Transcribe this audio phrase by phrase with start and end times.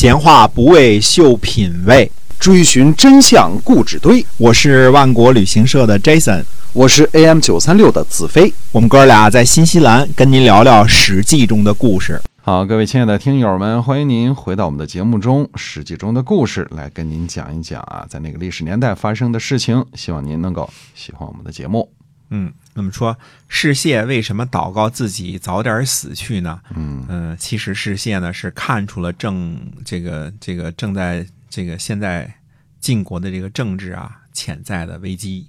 [0.00, 4.24] 闲话不为秀品味，追寻真相故纸堆。
[4.36, 8.54] 我是万国旅行社的 Jason，我是 AM 九三六的子飞。
[8.70, 12.22] 我们哥俩在新西兰跟您聊聊《史记》中的故事。
[12.36, 19.84] 好，各位亲爱的听友们，欢迎您回到我们的节目中，《史记》中的故事，来跟您讲一讲啊，在那个历史年代发生的事情。
[19.94, 21.90] 希望您能够喜欢我们的节目。
[22.30, 23.16] 嗯，那么说
[23.48, 26.60] 士燮为什么祷告自己早点死去呢？
[26.74, 32.34] 嗯嗯、其实士燮呢是看出了正这个这个正在这个现在
[32.80, 35.48] 晋国的这个政治啊潜在的危机，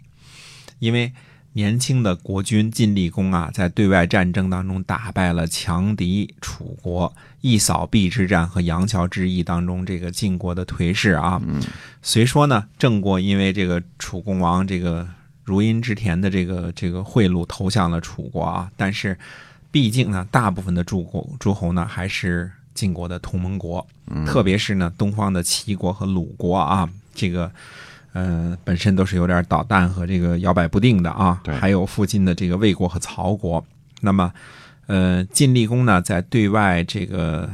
[0.80, 1.12] 因为
[1.54, 11.42] 年轻的国君晋厉公啊，在对外战争当中打败了强敌楚国，一扫壁之战和杨桥之役当中这个晋国的颓势啊。
[11.46, 11.62] 嗯
[12.02, 15.06] 虽说呢，郑国因为这个楚共王这个
[15.50, 19.18] 如阴之田的这个这个贿赂投向了楚国啊，但是
[19.72, 27.52] 毕竟呢，大部分的诸国诸侯呢还是晋国的同盟国，嗯特别是呢东方的齐国和鲁国啊，这个
[28.14, 33.66] 呃本身都是有点捣蛋和这个摇摆不定的啊对，还有附近的这个魏国和曹国，
[34.02, 34.32] 那么
[34.86, 37.50] 呃晋厉公呢在对外这个。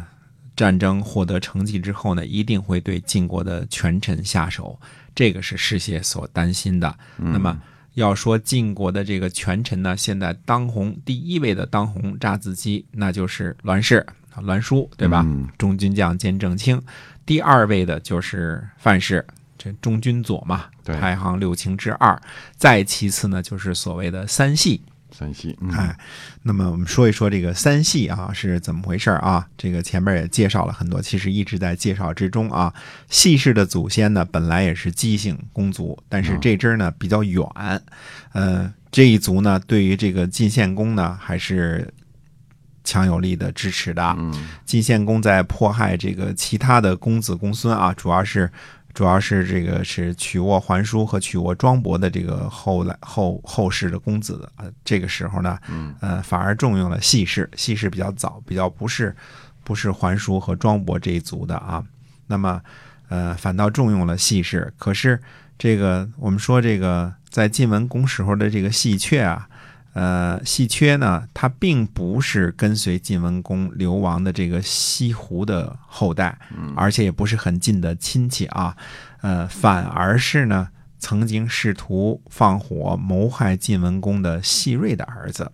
[0.57, 4.79] 战争获得成绩之后呢，一定会对晋国的权臣下手，
[5.13, 6.97] 这个是世界所担心的。
[7.17, 7.61] 那么
[7.95, 14.05] 要说晋国的这个权臣呢，现在当红第一位的当红炸子鸡，那就是栾氏、
[14.45, 15.23] 栾书，对吧？
[15.25, 16.81] 嗯中军将兼正卿。
[17.25, 19.25] 第二位的就是范氏，
[19.57, 22.21] 这中军左嘛，排行六卿之二。
[22.55, 24.81] 再其次呢，就是所谓的三系。
[25.17, 25.97] 山西，嗯哎，
[26.43, 29.47] 那么我们说一说这个三系啊是怎么回事啊？
[29.57, 32.73] 这个前面也介绍了很多，其实一直在介绍之中啊。
[33.09, 37.47] 系氏的祖先呢，本来也是姬姓公族，但是这支呢比较远，
[38.33, 41.93] 呃，这一族呢对于这个晋献公呢还是
[42.83, 44.15] 强有力的支持的。
[44.17, 48.51] 嗯晋献公在迫害这个其他的公子公孙啊，主要是
[48.95, 55.59] 主要是这个是曲沃桓叔和曲沃庄伯的这个后来后后世的公子啊、呃这个时候呢，
[55.99, 59.13] 呃，反而重用了系氏，系氏比较早，比较不是
[59.65, 61.83] 不是桓叔和庄伯这一族的啊，
[62.27, 62.61] 那么
[63.09, 64.73] 呃，反倒重用了系氏。
[64.77, 65.19] 可是
[65.57, 69.45] 这个我们说这个在晋文公时候的这个细阙啊，
[69.95, 76.37] 呃，细缺呢，他并不是跟随晋文公流亡的这个西湖的后代，
[76.75, 78.75] 而且也不是很近的亲戚啊，
[79.21, 80.67] 呃，反而是呢，
[80.99, 85.49] 曾经试图放火谋害晋文公的细瑞的儿子。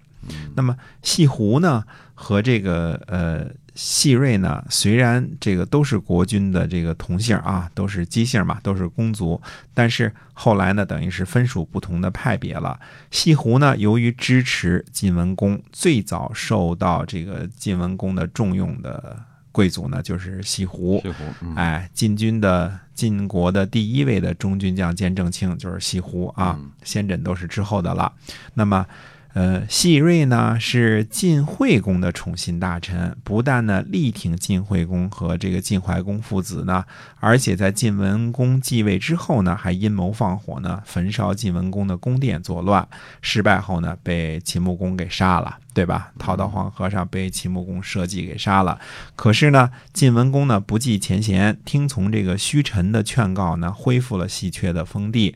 [0.56, 1.84] 那么细胡呢
[2.16, 9.42] 和这个呃细瑞呢，虽然这个都是国君的这个同姓啊，都是姬姓嘛，都是公族，
[9.74, 12.80] 但是后来呢，等于是分属不同的派别了。
[13.12, 19.18] 西湖呢，由于支持晋文公，最早受到这个晋文公的重用的
[19.52, 21.00] 贵族呢，就是西湖。
[21.02, 28.12] 西湖，嗯哎，晋军的晋国的第一位的中军将兼正卿就是西湖啊，先轸都是之后的了。
[28.54, 28.86] 那么，
[29.34, 36.84] 呃，细瑞呢是晋惠公的宠信大臣，不但呢力挺晋惠公和这个晋怀公父子呢，
[37.22, 42.86] 而且在晋文公继位之后呢，还阴谋放火呢，焚烧晋文公的宫殿作乱，
[43.22, 46.12] 失败后呢，被秦穆公给杀了，对吧？
[46.20, 48.78] 逃到黄河上被秦穆公设计给杀了。
[49.16, 55.36] 可是呢，晋文公呢不计前嫌，听从这个虚臣的劝告呢，恢复了细阙的封地。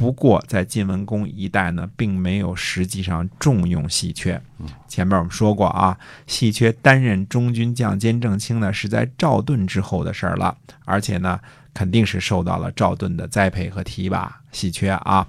[0.00, 4.40] 不过，在晋文公一代呢，并没有实际上重用戏缺。
[4.88, 10.56] 前面我们说过啊，戏缺担任中军将兼正卿呢，是在赵盾之后的事儿了，
[10.86, 11.38] 而且呢，
[11.74, 14.40] 肯定是受到了赵盾的栽培和提拔。
[14.52, 15.28] 戏缺啊，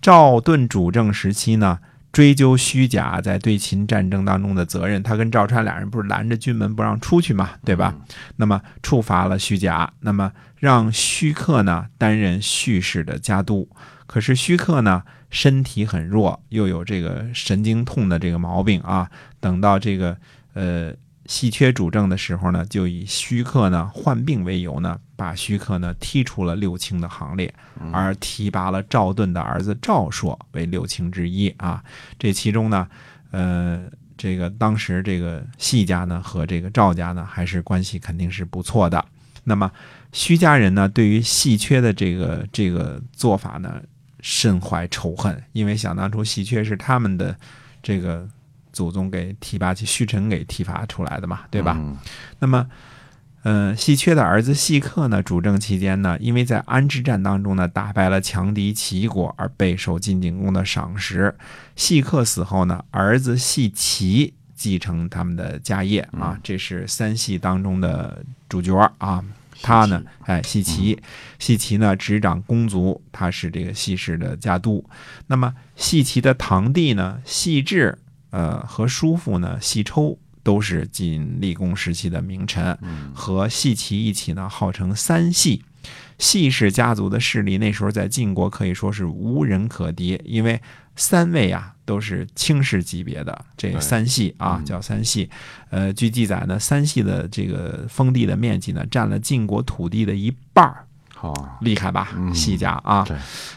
[0.00, 1.78] 赵盾主政时期呢，
[2.12, 7.94] 追究虚假在对秦战争当中的责任，他跟赵川俩人不是拦着军门不让出去嘛，对吧？
[8.36, 13.68] 那么处罚了虚假，那么让虚克呢担任叙事的家督。
[14.06, 19.08] 可是虚克呢身体很弱，又有这个神经痛的这个毛病啊。
[19.40, 20.16] 等到这个
[20.52, 20.92] 呃
[21.26, 27.52] 细缺主政的时候呢，就以虚克呢患病为由呢，把虚克呢踢出了六卿的行列，
[27.92, 31.82] 而提拔了赵盾的儿子赵朔为六卿之一啊。
[32.18, 32.88] 这其中呢，
[33.30, 33.82] 呃。
[34.14, 39.04] 这个当时这个细家呢和这个赵家呢还是关系肯定是不错的。
[39.42, 39.68] 那么
[40.12, 43.82] 徐家人呢对于细缺的这个这个做法呢
[44.20, 47.36] 深怀仇恨，因为想当初细缺是他们的
[47.82, 48.28] 这个
[48.72, 51.76] 祖宗给提拔起虚臣给提拔出来的嘛，对吧？
[51.78, 51.96] 嗯
[52.38, 52.66] 那么，
[53.42, 61.34] 呃，细缺的儿子细克呢，主政期间呢，因为在安之战当中呢，打败了强敌齐国，而备受晋景公的赏识。
[61.76, 69.24] 细克死后呢，儿子细齐继承他们的家业啊，这是三系当中的主角啊。
[69.64, 70.98] 他呢，哎，细齐，
[71.38, 74.84] 细齐呢执掌公族，他是这个细氏的家督。
[75.28, 77.96] 那么细齐的堂弟呢，细致，
[78.32, 82.76] 呃，和叔父呢，细抽，都是晋厉公时期的名臣，
[83.14, 85.62] 和细齐一起呢，号称三系。
[86.18, 90.60] 细氏家族的势力那时候在晋国可以说是无人可敌，因为
[90.94, 95.28] 三位啊都是卿士级别的这三系啊，叫三系。
[95.70, 102.16] 呃，据记载呢，三系的这个封地的面积呢，占了晋国土地的一半儿，好厉害吧？
[102.32, 103.04] 细家啊。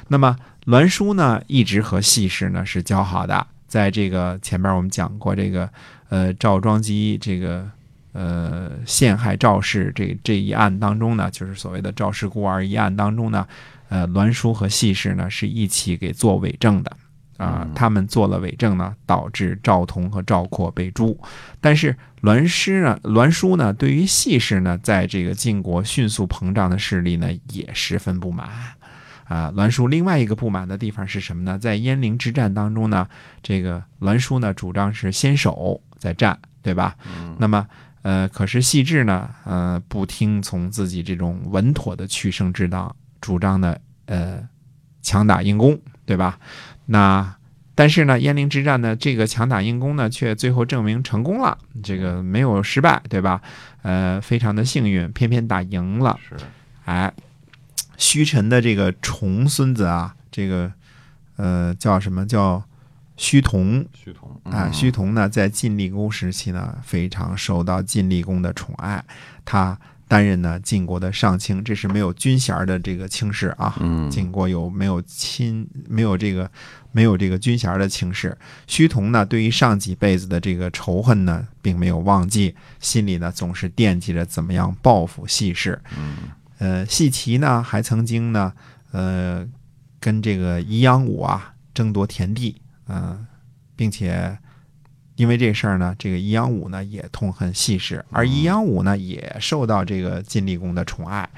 [0.08, 0.36] 那么
[0.66, 5.70] 栾书呢，一直和细氏呢是交好的，在这个前面我们讲过这个
[6.10, 7.70] 呃赵庄姬这个。
[8.18, 13.46] 呃，陷害赵氏这这一案当中呢，就是所谓的赵氏孤儿一案当中呢，
[13.90, 16.96] 呃，栾书和细氏呢是一起给做伪证的
[17.36, 21.20] 啊，他们做了伪证呢，导致赵同和赵括被诛。
[21.60, 28.48] 但是栾师呢，栾书呢，对于细氏呢，在这个晋国迅速膨胀的势力呢，也十分不满
[29.26, 29.52] 啊。
[29.56, 31.60] 栾书另外一个不满的地方是什么呢？
[31.60, 33.08] 在鄢陵之战当中呢，
[33.44, 36.96] 这个栾书呢，主张是先守再战，对吧？
[37.38, 37.68] 那么。
[38.06, 43.76] 呃，可是细致呢，呃，不听从自己这种稳妥的取胜之道，主张呢，
[44.06, 44.48] 呃，
[45.02, 45.76] 强打硬攻，
[46.06, 46.38] 对吧？
[46.86, 47.36] 那
[47.74, 53.42] 但是呢，鄢陵之战呢，这个强打硬攻呢，却最后证明成功了，这个没有失败，对吧？
[53.82, 56.20] 呃，非常的幸运，偏偏打赢了。
[56.30, 56.36] 是，
[56.86, 57.12] 哎，
[57.98, 60.72] 虚臣的这个重孙子啊，这个
[61.36, 62.64] 呃，叫什么叫？
[63.18, 69.02] 胥童，胥童啊，胥童呢，在晋厉公时期呢，非常受到晋厉公的宠爱。
[69.46, 73.74] 他担任呢晋国的上卿，这是没有军衔的这个卿士啊。
[73.80, 76.52] 嗯，晋国有没有亲没有这个
[76.92, 78.38] 没有这个军衔的卿士？
[78.68, 85.82] 胥童呢，对于上几辈子的这个仇恨呢，并没有忘记，心里呢总是惦记着怎么样报复细氏。
[85.98, 86.18] 嗯，
[86.58, 88.54] 呃，细齐呢，还曾经呢，
[88.92, 89.48] 呃，
[90.00, 92.62] 跟这个宜阳武啊争夺田地。
[92.88, 93.26] 嗯，
[93.76, 94.38] 并且
[95.16, 101.30] 因为这事儿呢，这个宜阳武呢也痛恨细氏，而宜阳武呢也受到这个晋厉公的宠爱。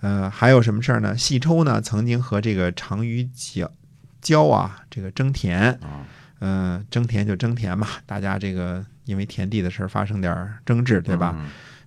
[0.00, 1.16] 呃，还有什么事儿呢？
[1.16, 3.70] 细抽呢曾经和这个长于角
[4.20, 5.78] 交啊这个争田，
[6.40, 11.34] 嗯，争田就争田嘛，大家这个因为田地的事儿发生点争执，对吧？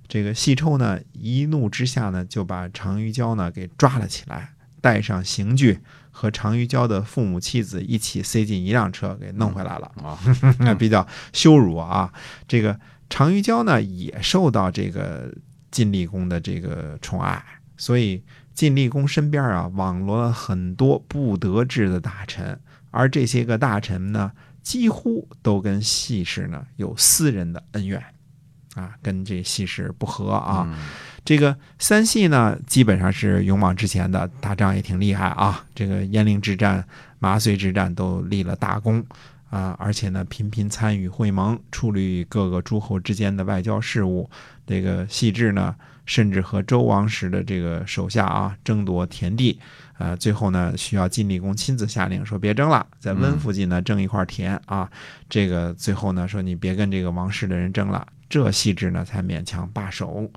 [0.08, 5.80] 这个细抽呢一怒之下呢就把常于娇呢给抓了起来，带上刑具。
[6.10, 10.18] 和常于娇的父母妻子一起塞进一辆车，给弄回来了啊，
[10.58, 12.12] 那 比较羞辱啊。
[12.48, 15.32] 这个常于娇呢，也受到这个
[15.70, 17.46] 晋厉公的这个宠爱，
[17.78, 18.24] 所以
[18.56, 24.32] 晋厉公身边啊，网罗了很多不得志的大臣，而这些个大臣呢，
[24.64, 28.04] 几乎都跟细氏呢有私人的恩怨
[28.78, 30.68] 啊，跟这细氏不和啊。
[31.26, 35.66] 这个三系呢，基本上是勇往直前的，打仗也挺厉害啊。
[35.74, 36.86] 这个鄢陵之战、
[37.20, 39.04] 麻遂之战都立了大功
[39.50, 44.30] 啊，而且呢，频频参与会盟，处理各个诸侯之间的外交事务。
[44.66, 45.76] 这个细致呢，
[46.06, 49.60] 甚至和周王室的这个手下啊争夺田地，
[49.98, 54.90] 呃，最后呢，需要晋厉公亲自下令说别争了，在温附近呢争一块田啊。
[55.30, 60.30] 这个最后呢说你别跟这个王室的人争了，这细致呢才勉强罢手。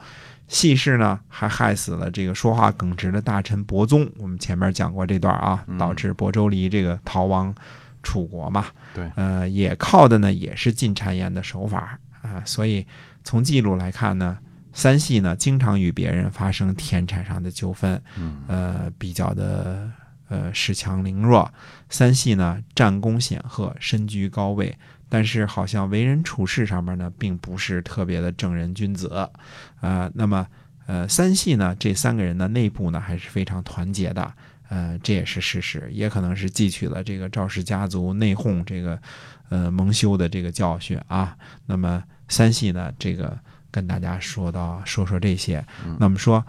[0.49, 4.11] 细氏呢，还害死了这个说话耿直的大臣伯宗。
[4.19, 7.55] 我们前面讲过这段啊，导致亳州离这个逃亡
[8.03, 8.67] 楚国嘛。
[8.93, 12.43] 对，呃，也靠的呢也是进谗言的手法啊。
[12.45, 12.85] 所以
[13.23, 14.37] 从记录来看呢，
[14.73, 18.03] 三系呢经常与别人发生田产上的纠纷，
[18.49, 19.89] 呃，比较的
[20.29, 21.49] 呃恃强凌弱。
[21.89, 24.77] 三系呢战功显赫，身居高位。
[25.13, 29.29] 但是好像为人处事上面呢，并不是特别的正人君子，
[29.81, 30.47] 啊，那么
[30.87, 34.33] 呃三系呢这三个人的内部呢还是非常团结的，
[34.69, 38.97] 呃这也是事实，也可能是汲取了这个赵氏家族内讧这个
[39.49, 41.37] 呃蒙羞的这个教训啊。
[41.67, 43.37] 那么三系呢这个
[43.73, 45.65] 跟大家说到说说这些，
[45.99, 46.45] 那么说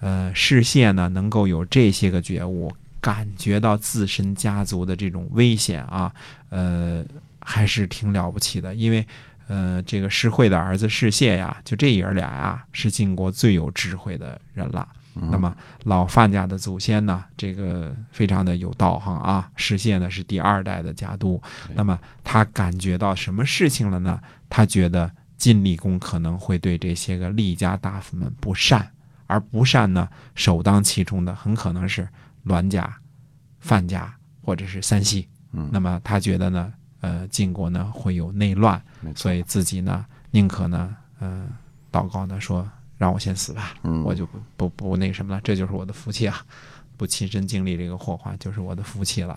[0.00, 6.14] 呃世谢呢能够有这些个觉悟，感觉到自身家族的这种危险啊，
[6.50, 7.02] 呃。
[7.44, 9.06] 还是挺了不起的，因为，
[9.48, 14.88] 呃，这个世惠的儿子世谢呀，就这爷俩呀，是晋国最有智慧的人了。
[15.14, 19.50] 那么老范家的祖先呢，这个非常的有道行啊。
[19.56, 21.38] 世谢呢是第二代的家督，
[21.74, 24.18] 那么他感觉到什么事情了呢？
[24.48, 28.90] 他觉得晋厉公可能会对这些个厉家大夫们不善，
[29.26, 32.08] 而不善呢，首当其冲的很可能是
[32.44, 32.90] 栾家、
[33.60, 35.28] 范家或者是三系。
[35.70, 36.72] 那么他觉得呢？
[37.02, 38.80] 呃，晋国呢会有内乱，
[39.14, 41.46] 所以自己呢宁可呢，呃，
[41.90, 42.66] 祷告呢说，
[42.96, 46.46] 让我先死吧，嗯我就不不不那个什么了，这就是我的福气啊！
[46.96, 49.36] 不亲身经历这个祸患，就是我的福气了。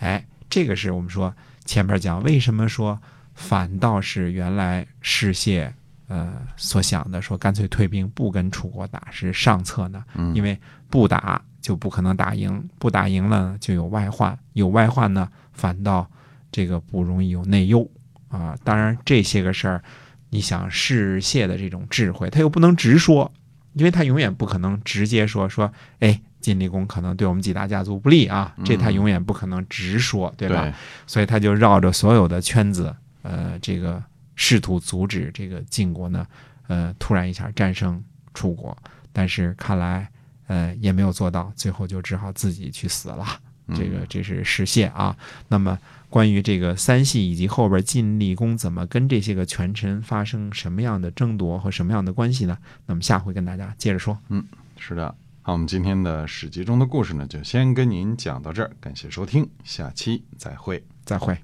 [0.00, 1.32] 哎，这个是我们说
[1.64, 3.00] 前面讲为什么说
[3.34, 5.72] 反倒是原来世谢
[6.08, 10.04] 呃所想的，说干脆退兵不跟楚国打是上策呢？
[10.16, 10.58] 嗯因为
[10.90, 16.08] 不打就不可能打赢，不打赢了就有外患，有外患呢，反倒
[16.50, 17.88] 这个不容易有内忧
[18.28, 18.56] 啊。
[18.64, 19.82] 当然这些个事儿，
[20.30, 23.32] 你想世谢的这种智慧，他又不能直说，
[23.74, 30.62] 因为他永远不可能直接说说，哎，晋厉公可能对我们几大家族不利啊，这他永远不可能直说，对吧？
[30.62, 30.74] 对，
[31.06, 34.02] 所以他就绕着所有的圈子，呃，这个
[34.34, 36.26] 试图阻止这个晋国呢，
[36.68, 38.02] 呃，突然一下战胜
[38.34, 38.76] 楚国，
[39.12, 40.08] 但是看来，
[40.46, 43.26] 呃，也没有做到，最后就只好自己去死了。
[43.74, 45.16] 这个这是实现啊。
[45.48, 52.56] 那么关于这个三系以及后边晋厉公怎么跟这些个权臣发生什么样的争夺和什么样的关系呢？
[52.86, 54.18] 那么下回跟大家接着说。
[54.28, 54.44] 嗯
[54.78, 55.14] 是的。
[55.42, 60.84] 好，我们今天的史记中的故事呢，就先跟您讲到这儿，感谢收听，下期再会。
[61.04, 61.38] 再会。